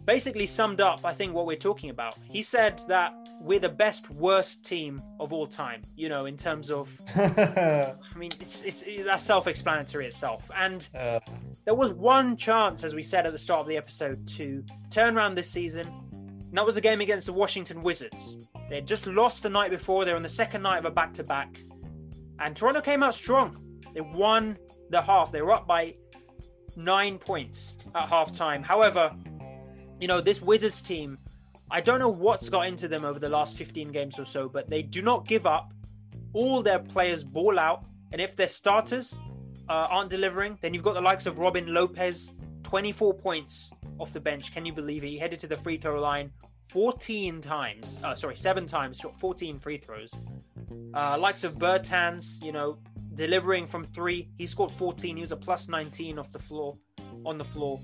[0.06, 2.16] basically summed up, I think, what we're talking about.
[2.24, 3.12] He said that
[3.46, 5.84] we're the best worst team of all time.
[5.96, 10.50] You know, in terms of, I mean, it's it's that's self-explanatory itself.
[10.56, 11.20] And Uh,
[11.64, 15.16] there was one chance, as we said at the start of the episode, to turn
[15.16, 15.88] around this season.
[16.18, 18.36] And that was a game against the Washington Wizards.
[18.70, 20.06] They had just lost the night before.
[20.06, 21.60] They're on the second night of a back-to-back,
[22.40, 23.80] and Toronto came out strong.
[23.94, 24.58] They won
[24.90, 25.32] the half.
[25.32, 25.96] They were up by
[26.76, 28.64] nine points at halftime.
[28.64, 29.12] However,
[30.00, 31.20] you know this Wizards team.
[31.76, 34.70] I don't know what's got into them over the last 15 games or so, but
[34.70, 35.74] they do not give up.
[36.32, 37.84] All their players ball out,
[38.14, 39.20] and if their starters
[39.68, 42.32] uh, aren't delivering, then you've got the likes of Robin Lopez,
[42.64, 44.54] 24 points off the bench.
[44.54, 45.08] Can you believe it?
[45.08, 46.32] He headed to the free throw line
[46.70, 48.00] 14 times.
[48.02, 50.14] Uh, sorry, seven times, shot 14 free throws.
[50.94, 52.78] Uh, likes of Bertans, you know,
[53.16, 54.30] delivering from three.
[54.38, 55.18] He scored 14.
[55.18, 56.78] He was a plus 19 off the floor,
[57.26, 57.82] on the floor.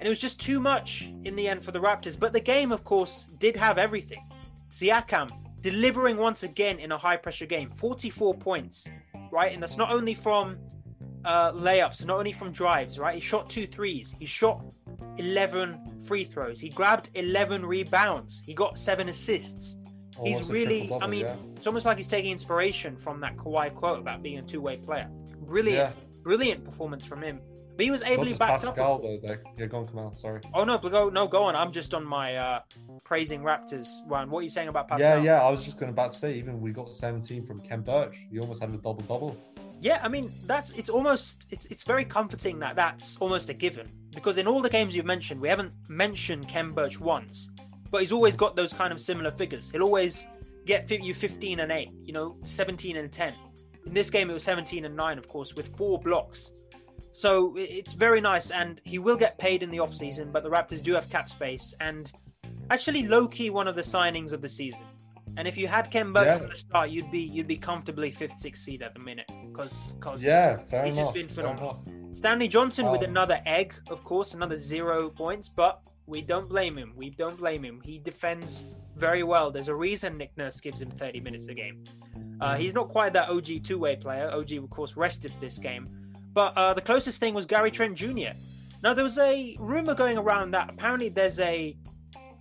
[0.00, 2.18] And it was just too much in the end for the Raptors.
[2.18, 4.26] But the game, of course, did have everything.
[4.70, 8.88] Siakam delivering once again in a high pressure game, 44 points,
[9.30, 9.52] right?
[9.52, 10.56] And that's not only from
[11.26, 13.14] uh, layups, not only from drives, right?
[13.14, 14.16] He shot two threes.
[14.18, 14.64] He shot
[15.18, 16.60] 11 free throws.
[16.60, 18.42] He grabbed 11 rebounds.
[18.46, 19.76] He got seven assists.
[20.24, 21.36] He's almost a really, I mean, yeah.
[21.56, 24.78] it's almost like he's taking inspiration from that Kawhi quote about being a two way
[24.78, 25.10] player.
[25.42, 26.02] Brilliant, Yeah.
[26.22, 27.40] brilliant performance from him.
[27.80, 28.74] But he was ably backed up.
[28.74, 29.18] Pascal though.
[29.26, 30.14] They, yeah, go on, Kamal.
[30.14, 30.42] Sorry.
[30.52, 31.56] Oh no, go no, go on.
[31.56, 32.60] I'm just on my uh
[33.04, 34.28] praising Raptors run.
[34.28, 35.16] What are you saying about Pascal?
[35.16, 35.42] Yeah, yeah.
[35.42, 38.18] I was just going to about to say, even we got 17 from Khem Birch.
[38.30, 39.34] He almost had a double double.
[39.80, 43.90] Yeah, I mean that's it's almost it's it's very comforting that that's almost a given
[44.14, 47.48] because in all the games you've mentioned, we haven't mentioned Khem Birch once,
[47.90, 49.70] but he's always got those kind of similar figures.
[49.70, 50.26] He'll always
[50.66, 53.32] get you 15 and 8, you know, 17 and 10.
[53.86, 56.52] In this game, it was 17 and 9, of course, with four blocks.
[57.12, 60.30] So it's very nice, and he will get paid in the off season.
[60.32, 62.10] But the Raptors do have cap space, and
[62.70, 64.86] actually, low key one of the signings of the season.
[65.36, 66.38] And if you had Khem Birch Yeah.
[66.38, 69.94] from the start, you'd be you'd be comfortably fifth, sixth seed at the minute because
[70.18, 71.06] Yeah, fair He's enough.
[71.06, 71.84] just been phenomenal.
[72.12, 76.76] Stanley Johnson with Um, another egg, of course, another zero points, but we don't blame
[76.76, 76.92] him.
[76.96, 77.80] We don't blame him.
[77.84, 78.64] He defends
[78.96, 79.52] very well.
[79.52, 81.84] There's a reason Nick Nurse gives him 30 minutes a game.
[82.40, 84.28] Uh, he's not quite that OG two way player.
[84.32, 85.88] OG, of course, rested for this game.
[86.32, 88.32] But uh, the closest thing was Gary Trent Jr.
[88.82, 91.76] Now, there was a rumor going around that apparently there's a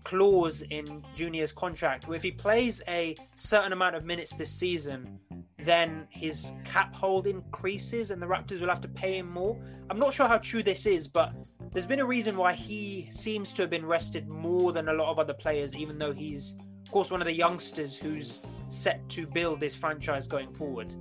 [0.03, 5.19] clause in Junior's contract where if he plays a certain amount of minutes this season,
[5.59, 9.59] then his cap hold increases and the Raptors will have to pay him more.
[9.89, 11.33] I'm not sure how true this is, but
[11.73, 15.11] there's been a reason why he seems to have been rested more than a lot
[15.11, 19.27] of other players, even though he's, of course, one of the youngsters who's set to
[19.27, 20.95] build this franchise going forward.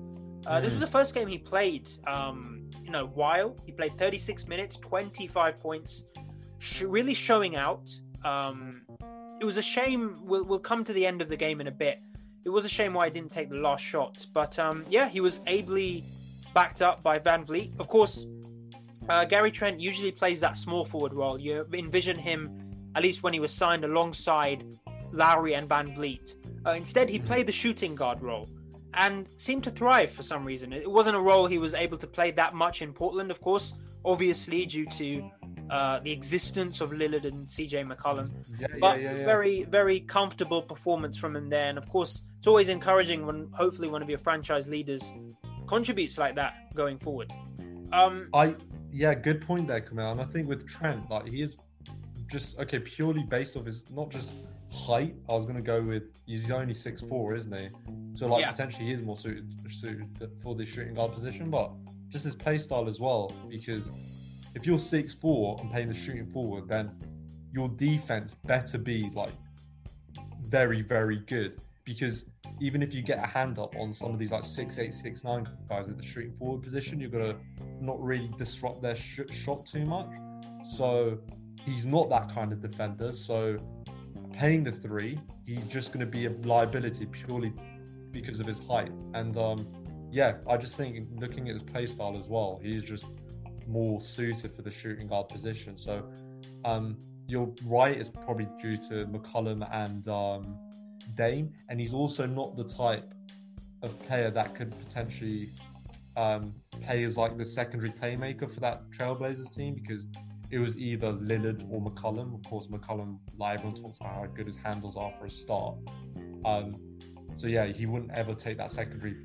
[0.46, 3.57] Uh, This was the first game he played um, in a while.
[3.64, 6.05] He played 36 minutes, 25 points,
[6.59, 7.88] sh- really showing out.
[8.24, 8.83] Um,
[9.40, 10.18] it was a shame.
[10.24, 12.01] We'll, we'll come to the end of the game in a bit.
[12.44, 14.27] It was a shame why I didn't take the last shot.
[14.33, 16.03] But um, yeah, he was ably
[16.55, 17.72] backed up by Van Vleet.
[17.79, 18.27] Of course,
[19.09, 21.38] uh, Gary Trent usually plays that small forward role.
[21.38, 24.64] You envision him, at least when he was signed alongside
[25.12, 26.37] Lowry and Van Vleet.
[26.66, 28.48] Uh, instead, he played the shooting guard role
[28.94, 30.72] and seemed to thrive for some reason.
[30.72, 33.74] It wasn't a role he was able to play that much in Portland, of course,
[34.05, 35.31] obviously due to
[35.70, 38.31] uh, the existence of Lillard and CJ McCollum.
[38.59, 41.68] Yeah, But yeah, yeah, very, very comfortable performance from him there.
[41.68, 45.12] And of course, it's always encouraging when hopefully one of your franchise leaders
[45.66, 47.33] contributes like that going forward.
[47.92, 48.55] Um, I
[48.90, 50.12] yeah, good point there, Kamal.
[50.12, 51.57] And I think with Trent, like he is
[52.31, 54.38] just okay purely based off his not just
[54.71, 55.15] height.
[55.29, 57.69] I was gonna go with he's only six four, isn't he?
[58.15, 58.51] So like Yeah.
[58.51, 61.73] potentially he is more suited suited for the shooting guard position, but
[62.09, 63.33] just his play style as well.
[63.49, 63.91] Because
[64.55, 66.91] if you're six four and playing the shooting forward, then
[67.53, 69.33] your defense better be like
[70.49, 71.61] very very good.
[71.85, 72.27] Because
[72.61, 75.25] even if you get a hand up on some of these like six eight six
[75.25, 77.37] nine guys at the shooting forward position, you're gonna
[77.81, 80.11] not really disrupt their sh- shot too much.
[80.65, 81.19] So
[81.65, 83.13] he's not that kind of defender.
[83.13, 83.59] So
[84.38, 87.53] paying the three, he's just going to be a liability purely
[88.12, 88.92] because of his height.
[89.12, 89.66] And um,
[90.12, 93.07] yeah, I just think looking at his play style as well, he's just
[93.66, 95.77] more suited for the shooting guard position.
[95.77, 96.09] So
[96.64, 96.96] um,
[97.64, 100.57] right, it's probably due to McCollum and um,
[101.16, 103.12] Dame, and he's also not the type
[103.83, 105.51] of player that could potentially
[106.16, 106.55] um,
[106.88, 110.07] as like the secondary playmaker for that Trailblazers team because
[110.51, 112.35] it was either Lillard or McCollum.
[112.35, 115.77] Of course, McCollum, everyone talks about how good his handles are for a start.
[116.45, 116.77] Um,
[117.35, 119.17] so yeah, he wouldn't ever take that secondary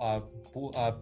[0.00, 0.20] uh,
[0.52, 0.92] ball, uh,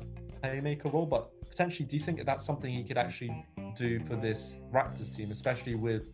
[0.43, 1.07] playmaker role.
[1.07, 3.45] But potentially, do you think that's something he could actually
[3.77, 6.09] do for this Raptors team, especially with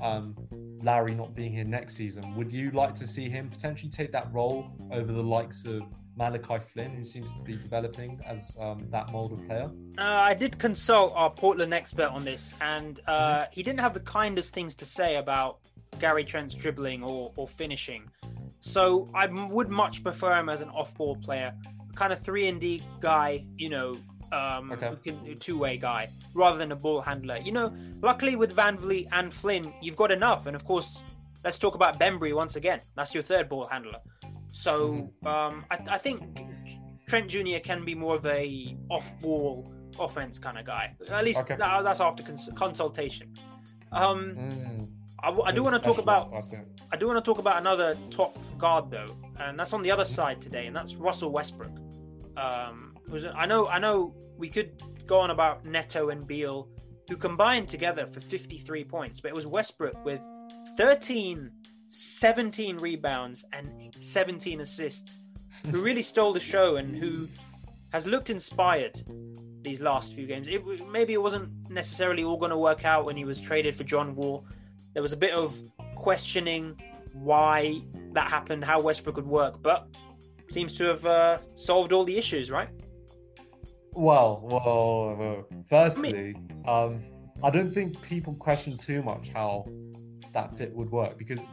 [0.00, 0.34] um,
[0.82, 2.34] Lowry not being here next season?
[2.34, 5.82] Would you like to see him potentially take that role over the likes of
[6.16, 9.70] Malachi Flynn, who seems to be developing as um, that mold of player?
[9.98, 13.52] Uh, I did consult our Portland expert on this, and uh, mm-hmm.
[13.52, 15.58] he didn't have the kindest things to say about
[16.00, 18.10] Gary Trent's dribbling or, or finishing.
[18.60, 21.52] So I would much prefer him as an off-ball player,
[21.94, 23.94] kind of three and D guy, you know,
[24.32, 25.16] um, okay.
[25.40, 27.38] two-way guy, rather than a ball handler.
[27.38, 31.06] You know, luckily with Van Vleet and Flynn, you've got enough, and of course,
[31.44, 32.80] let's talk about Bembry once again.
[32.96, 33.98] That's your third ball handler.
[34.52, 36.44] So um, I, I, think
[37.08, 37.58] Trent Jr.
[37.64, 40.94] can be more of a off-ball offense kind of guy.
[41.08, 41.56] At least okay.
[41.56, 43.32] that, that's after cons- consultation.
[43.92, 44.88] Um, mm.
[45.22, 46.30] I, I, do want to talk about.
[46.92, 50.04] I do want to talk about another top guard though, and that's on the other
[50.04, 51.72] side today, and that's Russell Westbrook.
[52.36, 52.94] Um,
[53.34, 56.68] I know, I know, we could go on about Neto and Beal,
[57.08, 60.20] who combined together for 53 points, but it was Westbrook with
[60.76, 61.50] 13
[61.92, 65.20] 17 rebounds and 17 assists,
[65.70, 67.28] who really stole the show and who
[67.92, 69.02] has looked inspired
[69.60, 70.48] these last few games.
[70.48, 73.84] It, maybe it wasn't necessarily all going to work out when he was traded for
[73.84, 74.46] John Wall.
[74.94, 75.54] There was a bit of
[75.94, 76.80] questioning
[77.12, 79.86] why that happened, how Westbrook would work, but
[80.50, 82.70] seems to have uh, solved all the issues, right?
[83.92, 87.04] Well, well, well firstly, I, mean, um,
[87.42, 89.68] I don't think people question too much how
[90.32, 91.46] that fit would work because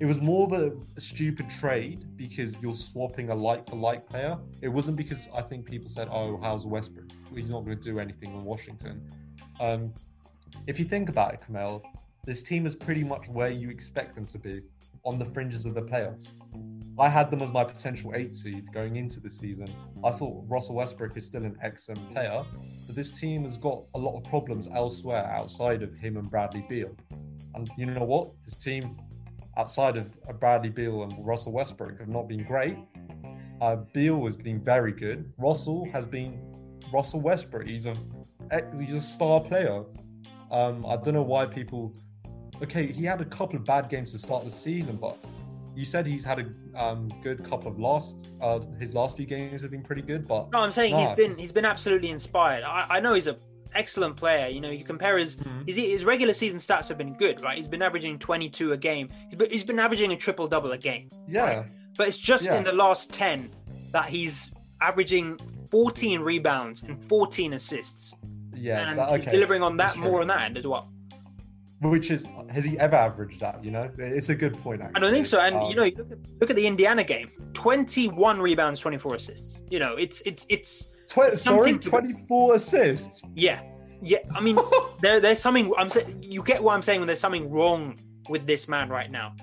[0.00, 4.38] it was more of a, stupid trade because you're swapping a like for like player.
[4.60, 7.10] It wasn't because I think people said, "Oh, how's Westbrook?
[7.34, 9.10] He's not going to do anything in Washington."
[9.60, 9.92] Um,
[10.66, 11.82] if you think about it, Kamel,
[12.24, 14.62] this team is pretty much where you expect them to be,
[15.06, 16.32] on the fringes of the playoffs.
[16.98, 19.68] I had them as my potential eight seed going into the season.
[20.04, 22.44] I thought Russell Westbrook is still an excellent player,
[22.86, 26.66] but this team has got a lot of problems elsewhere outside of him and Bradley
[26.68, 26.96] Beal.
[27.54, 28.32] And you know what?
[28.44, 28.98] This team
[29.56, 32.76] outside of Bradley Beal and Russell Westbrook have not been great.
[33.60, 35.32] Uh, Beal has been very good.
[35.38, 36.38] Russell has been
[36.92, 37.66] Russell Westbrook.
[37.66, 37.94] He's a
[38.78, 39.84] he's a star player.
[40.50, 41.94] Um, I don't know why people.
[42.62, 45.16] Okay, he had a couple of bad games to start the season, but
[45.74, 48.28] you said he's had a um, good couple of last.
[48.40, 51.16] Uh, his last few games have been pretty good, but no, I'm saying nah, he's
[51.16, 52.64] been he's been absolutely inspired.
[52.64, 53.36] I, I know he's a
[53.74, 54.48] excellent player.
[54.48, 55.62] You know, you compare his, mm-hmm.
[55.66, 57.56] his his regular season stats have been good, right?
[57.56, 59.08] He's been averaging 22 a game.
[59.26, 61.10] He's been, he's been averaging a triple double a game.
[61.28, 61.42] Yeah.
[61.42, 61.66] Right?
[61.96, 62.56] But it's just yeah.
[62.56, 63.50] in the last 10
[63.92, 65.38] that he's averaging
[65.70, 68.16] 14 rebounds and 14 assists.
[68.54, 68.90] Yeah.
[68.90, 69.16] And that, okay.
[69.16, 70.90] he's delivering on that more on that end as well.
[71.82, 73.62] Which is has he ever averaged that?
[73.62, 74.80] You know, it's a good point.
[74.80, 74.96] Actually.
[74.96, 75.40] I don't think so.
[75.40, 79.60] And um, you know, look at, look at the Indiana game: twenty-one rebounds, twenty-four assists.
[79.68, 83.22] You know, it's it's it's Tw- sorry, twenty four assists.
[83.34, 83.60] Yeah,
[84.02, 84.18] yeah.
[84.34, 84.58] I mean,
[85.02, 85.72] there, there's something.
[85.78, 86.22] I'm saying.
[86.22, 89.34] You get what I'm saying when there's something wrong with this man right now,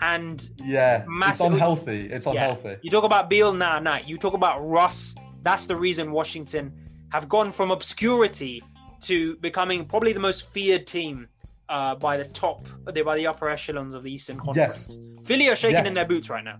[0.00, 2.10] and yeah, it's unhealthy.
[2.10, 2.68] It's unhealthy.
[2.70, 2.76] Yeah.
[2.82, 4.00] You talk about Beal, nah, nah.
[4.04, 5.14] You talk about Russ.
[5.42, 6.72] That's the reason Washington
[7.10, 8.62] have gone from obscurity
[9.02, 11.28] to becoming probably the most feared team
[11.68, 14.88] uh, by the top, by the upper echelons of the Eastern Conference.
[14.90, 14.98] Yes.
[15.26, 15.88] Philly are shaking yeah.
[15.88, 16.58] in their boots right now.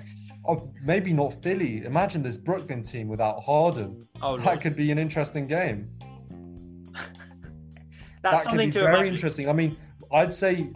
[0.48, 1.84] oh, maybe not Philly.
[1.84, 4.08] Imagine this Brooklyn team without Harden.
[4.22, 5.90] Oh, that could be an interesting game.
[8.22, 9.14] That's that could be very imagine.
[9.14, 9.48] interesting.
[9.48, 9.76] I mean,
[10.12, 10.70] I'd say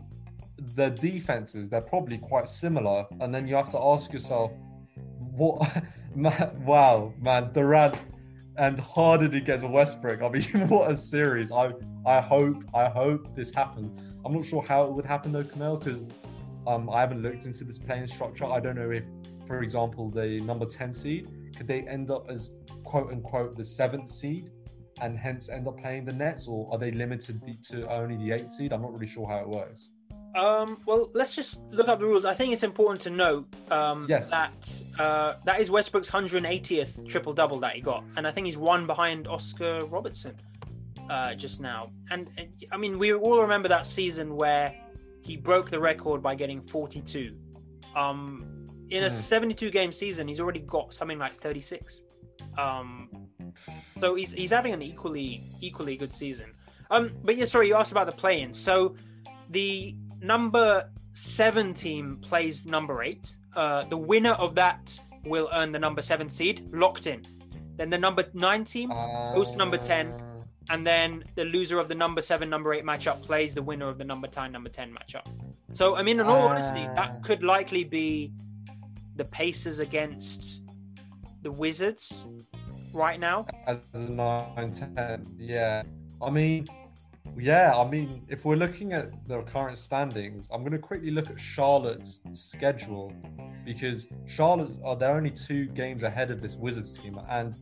[0.76, 4.52] the defenses they're probably quite similar, and then you have to ask yourself,
[5.18, 5.82] what?
[6.14, 7.96] man, wow, man, Durant
[8.58, 10.22] and Harden against Westbrook.
[10.22, 11.50] I mean, what a series!
[11.50, 11.72] I
[12.06, 13.92] I hope I hope this happens.
[14.24, 16.02] I'm not sure how it would happen though, Camille, because
[16.66, 18.44] um, I haven't looked into this playing structure.
[18.44, 19.04] I don't know if
[19.52, 22.52] for example, the number 10 seed, could they end up as
[22.84, 24.50] quote unquote the seventh seed
[25.02, 28.52] and hence end up playing the Nets, or are they limited to only the eighth
[28.52, 28.72] seed?
[28.72, 29.90] I'm not really sure how it works.
[30.34, 32.24] Um, well, let's just look up the rules.
[32.24, 34.30] I think it's important to note um, yes.
[34.30, 38.56] that uh, that is Westbrook's 180th triple double that he got, and I think he's
[38.56, 40.34] one behind Oscar Robertson
[41.10, 41.90] uh, just now.
[42.10, 42.30] And
[42.70, 44.74] I mean, we all remember that season where
[45.20, 47.36] he broke the record by getting 42.
[47.94, 48.61] Um,
[48.92, 49.10] in a mm.
[49.10, 52.04] 72 game season, he's already got something like 36.
[52.58, 53.08] Um,
[54.00, 56.52] so he's he's having an equally equally good season.
[56.90, 58.52] Um, but yeah, sorry, you asked about the play-in.
[58.52, 58.94] So
[59.50, 63.34] the number seven team plays number eight.
[63.56, 67.24] Uh, the winner of that will earn the number seven seed, locked in.
[67.76, 70.08] Then the number nine team hosts number 10.
[70.08, 70.18] Uh,
[70.70, 73.98] and then the loser of the number seven, number eight matchup plays the winner of
[73.98, 75.26] the number nine, number 10 matchup.
[75.72, 76.94] So, I mean, in all honesty, Ah.
[76.94, 78.32] that could likely be
[79.16, 80.62] the Pacers against
[81.42, 82.26] the Wizards
[82.92, 83.46] right now.
[83.66, 85.82] as a 9 10 yeah
[86.20, 86.66] i mean
[87.36, 91.30] yeah i mean if we're looking at the current standings i'm going to quickly look
[91.30, 93.12] at charlotte's schedule
[93.64, 97.58] because charlotte are they're only two games ahead of this wizards team and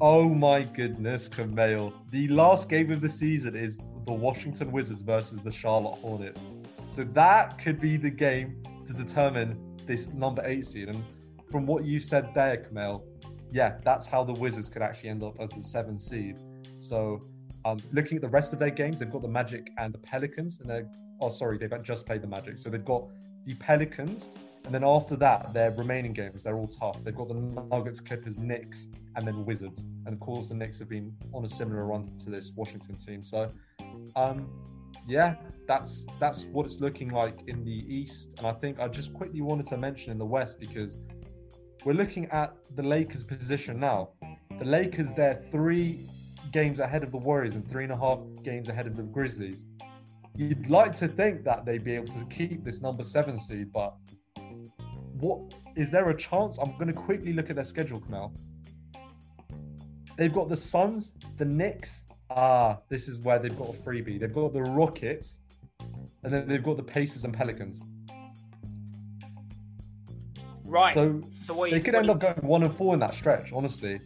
[0.00, 1.92] oh my goodness Kamale.
[2.10, 6.44] the last game of the season is the washington wizards versus the charlotte hornets
[6.90, 11.04] so that could be the game to determine this number eight seed and
[11.50, 13.02] from what you said there Kamale,
[13.50, 16.38] yeah, that's how the Wizards could actually end up as the seventh seed.
[16.76, 17.22] So,
[17.64, 20.58] um, looking at the rest of their games, they've got the Magic and the Pelicans,
[20.60, 20.88] and they're
[21.20, 23.10] oh sorry, they've just played the Magic, so they've got
[23.44, 24.30] the Pelicans,
[24.64, 27.04] and then after that, their remaining games they're all tough.
[27.04, 30.88] They've got the Nuggets, Clippers, Knicks, and then Wizards, and of course the Knicks have
[30.88, 33.22] been on a similar run to this Washington team.
[33.22, 33.52] So,
[34.16, 34.48] um,
[35.06, 35.36] yeah,
[35.66, 39.40] that's that's what it's looking like in the East, and I think I just quickly
[39.40, 40.96] wanted to mention in the West because
[41.84, 44.10] we're looking at the Lakers' position now.
[44.58, 46.08] The Lakers, they're three
[46.52, 49.64] games ahead of the Warriors and three and a half games ahead of the Grizzlies.
[50.36, 53.94] You'd like to think that they'd be able to keep this number seven seed, but
[55.18, 56.58] what is there a chance?
[56.58, 58.32] I'm going to quickly look at their schedule, Kamal.
[60.16, 62.04] They've got the Suns, the Knicks.
[62.36, 64.18] Ah, this is where they've got a freebie.
[64.18, 65.40] They've got the Rockets,
[66.22, 67.82] and then they've got the Pacers and Pelicans.
[70.64, 70.94] Right.
[70.94, 73.12] So, So what they you, could end you- up going one and four in that
[73.12, 73.52] stretch.
[73.52, 74.00] Honestly,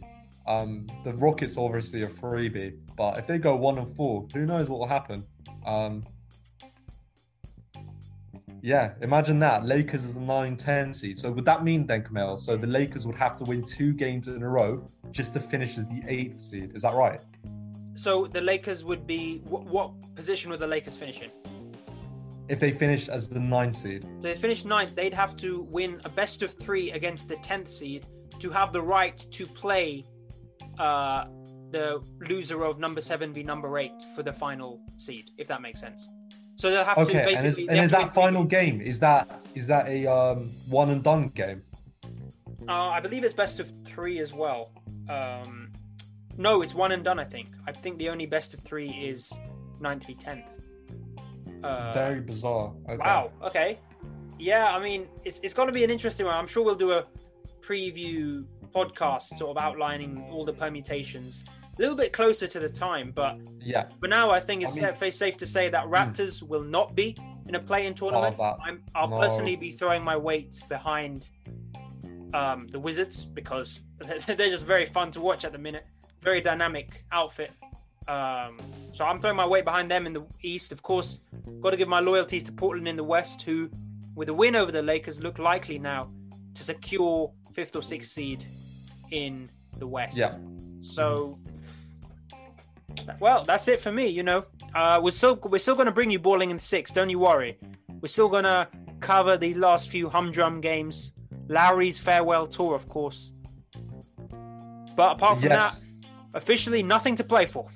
[0.45, 4.69] um, the Rockets obviously a freebie, but if they go one and four, who knows
[4.69, 5.25] what will happen?
[5.65, 6.03] Um,
[8.61, 11.17] yeah, imagine that Lakers is a 9-10 seed.
[11.17, 12.35] So would that mean then, Kamel?
[12.35, 15.77] So the Lakers would have to win two games in a row just to finish
[15.77, 16.75] as the eighth seed.
[16.75, 17.21] Is that right?
[17.97, 21.31] So the Lakers would be what, what position would the Lakers finish in?
[22.47, 24.03] If they finish as the ninth seed.
[24.03, 27.67] So they finish ninth, they'd have to win a best of three against the tenth
[27.67, 28.05] seed
[28.37, 30.05] to have the right to play
[30.77, 31.25] uh,
[31.71, 35.79] the loser of number seven v number eight for the final seed, if that makes
[35.79, 36.07] sense.
[36.55, 37.69] So they'll have to Okay, and is, basically.
[37.69, 38.79] and is that final games.
[38.79, 38.81] game?
[38.81, 41.63] Is that is that a um, one and done game?
[42.67, 44.71] Uh, I believe it's best of three as well.
[45.09, 45.66] Um,
[46.37, 47.19] no, it's one and done.
[47.19, 47.47] I think.
[47.67, 49.37] I think the only best of three is
[49.79, 50.45] ninth v tenth.
[51.63, 52.71] Uh, Very bizarre.
[52.87, 52.97] Okay.
[52.97, 53.31] Wow.
[53.43, 53.79] Okay.
[54.39, 56.35] Yeah, I mean, it's it's going to be an interesting one.
[56.35, 57.05] I'm sure we'll do a
[57.61, 61.43] preview podcast, sort of outlining all the permutations,
[61.77, 63.11] a little bit closer to the time.
[63.15, 63.85] But Yeah.
[63.99, 67.17] for now, I think it's I mean- safe, to say that Raptors will not be
[67.47, 68.35] in a play-in tournament.
[68.37, 69.17] Oh, I'm, I'll no.
[69.17, 71.29] personally be throwing my weight behind
[72.33, 73.81] um, the Wizards because
[74.27, 75.85] they're just very fun to watch at the minute.
[76.27, 77.51] Very dynamic outfit.
[78.09, 78.59] Um,
[78.91, 80.73] so I'm throwing my weight behind them in the East.
[80.73, 81.21] Of course,
[81.61, 83.69] got to give my loyalties to Portland in the West, who,
[84.13, 86.11] with a win over the Lakers, look likely now
[86.55, 88.43] to secure fifth or sixth seed
[89.11, 90.17] in the West.
[90.17, 90.35] Yeah.
[90.81, 91.39] So,
[93.21, 94.07] well, that's it for me.
[94.07, 94.43] You know,
[94.75, 96.91] uh, we're still we're still going to bring you balling in six.
[96.91, 97.57] Don't you worry.
[98.01, 98.67] We're still going to
[98.99, 101.13] cover these last few humdrum games.
[101.47, 103.31] Lowry's farewell tour, of course.
[104.97, 105.79] But apart from Yes.
[105.79, 105.86] that,
[106.33, 107.67] officially nothing to play for.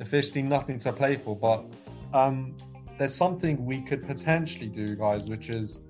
[0.00, 1.64] officially nothing to play for, but
[2.12, 2.56] um,
[2.98, 5.80] there's something we could potentially do, guys, which is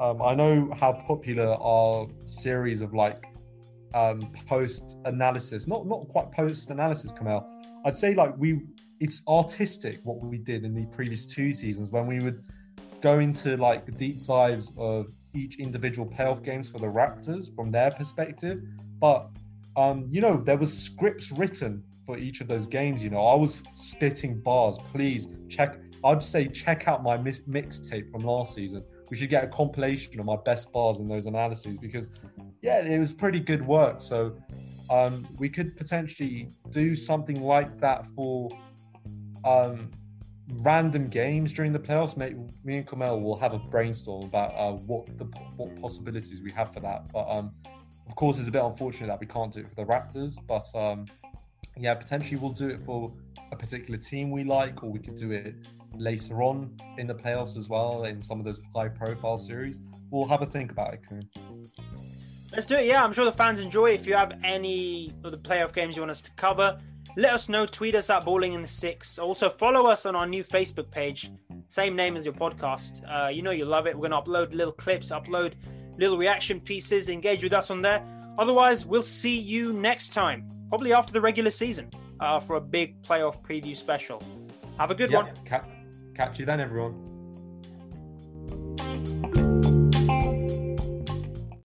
[0.00, 3.24] um, I know how popular our series of like
[3.94, 7.48] um, post analysis, not not quite post analysis, Kamal.
[7.84, 8.60] I'd say like we,
[9.00, 12.44] it's artistic what we did in the previous two seasons when we would
[13.00, 17.90] go into like deep dives of each individual playoff games for the Raptors from their
[17.90, 18.62] perspective,
[18.98, 19.30] but
[19.76, 23.02] um, you know, there was scripts written for each of those games.
[23.02, 24.78] You know, I was spitting bars.
[24.92, 25.78] Please check.
[26.04, 28.84] I'd say check out my mis- mixtape from last season.
[29.10, 32.10] We should get a compilation of my best bars in those analyses because,
[32.62, 34.00] yeah, it was pretty good work.
[34.00, 34.36] So
[34.90, 38.50] um, we could potentially do something like that for
[39.44, 39.90] um,
[40.52, 42.16] random games during the playoffs.
[42.16, 45.24] Mate, me and Kamel will have a brainstorm about uh, what the
[45.56, 47.10] what possibilities we have for that.
[47.12, 47.52] But um,
[48.06, 50.64] of course, it's a bit unfortunate that we can't do it for the Raptors, but
[50.78, 51.06] um,
[51.76, 53.12] yeah, potentially we'll do it for
[53.52, 55.54] a particular team we like, or we could do it
[55.96, 59.80] later on in the playoffs as well in some of those high-profile series.
[60.10, 61.00] We'll have a think about it.
[62.52, 62.86] Let's do it.
[62.86, 63.90] Yeah, I'm sure the fans enjoy.
[63.90, 66.78] If you have any of the playoff games you want us to cover,
[67.16, 67.66] let us know.
[67.66, 69.18] Tweet us at Balling in the Six.
[69.18, 71.30] Also, follow us on our new Facebook page,
[71.68, 73.02] same name as your podcast.
[73.08, 73.96] Uh, you know you love it.
[73.96, 75.54] We're going to upload little clips, upload
[75.98, 77.08] little reaction pieces.
[77.08, 78.02] Engage with us on there.
[78.38, 81.88] Otherwise, we'll see you next time, probably after the regular season,
[82.20, 84.22] uh, for a big playoff preview special.
[84.78, 85.30] Have a good Yeah, one.
[85.44, 85.64] ca-
[86.14, 86.94] catch you then, everyone.